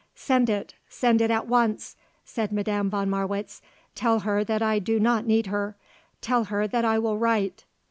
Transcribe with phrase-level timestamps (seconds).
[0.15, 1.95] "Send it; send it at once,"
[2.25, 3.61] said Madame von Marwitz.
[3.93, 5.75] "Tell her that I do not need her.
[6.21, 7.65] Tell her that I will write."